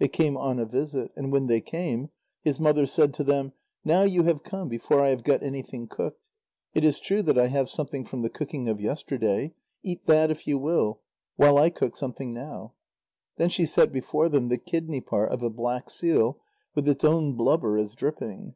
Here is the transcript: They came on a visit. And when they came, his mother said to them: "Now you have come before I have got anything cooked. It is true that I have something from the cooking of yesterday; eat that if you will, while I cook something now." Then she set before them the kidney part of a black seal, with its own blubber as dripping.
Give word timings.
They 0.00 0.08
came 0.08 0.36
on 0.36 0.58
a 0.58 0.64
visit. 0.66 1.12
And 1.14 1.30
when 1.30 1.46
they 1.46 1.60
came, 1.60 2.08
his 2.42 2.58
mother 2.58 2.84
said 2.84 3.14
to 3.14 3.22
them: 3.22 3.52
"Now 3.84 4.02
you 4.02 4.24
have 4.24 4.42
come 4.42 4.68
before 4.68 5.00
I 5.00 5.10
have 5.10 5.22
got 5.22 5.40
anything 5.40 5.86
cooked. 5.86 6.30
It 6.74 6.82
is 6.82 6.98
true 6.98 7.22
that 7.22 7.38
I 7.38 7.46
have 7.46 7.68
something 7.68 8.04
from 8.04 8.22
the 8.22 8.28
cooking 8.28 8.68
of 8.68 8.80
yesterday; 8.80 9.54
eat 9.84 10.04
that 10.08 10.32
if 10.32 10.48
you 10.48 10.58
will, 10.58 11.02
while 11.36 11.58
I 11.58 11.70
cook 11.70 11.96
something 11.96 12.34
now." 12.34 12.72
Then 13.36 13.50
she 13.50 13.66
set 13.66 13.92
before 13.92 14.28
them 14.28 14.48
the 14.48 14.58
kidney 14.58 15.00
part 15.00 15.30
of 15.30 15.44
a 15.44 15.48
black 15.48 15.90
seal, 15.90 16.40
with 16.74 16.88
its 16.88 17.04
own 17.04 17.34
blubber 17.36 17.78
as 17.78 17.94
dripping. 17.94 18.54